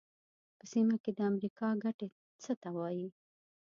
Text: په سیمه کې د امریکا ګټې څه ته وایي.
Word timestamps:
په 0.57 0.63
سیمه 0.73 0.95
کې 1.03 1.11
د 1.13 1.19
امریکا 1.31 1.67
ګټې 1.83 2.09
څه 2.43 2.51
ته 2.61 2.69
وایي. 2.77 3.09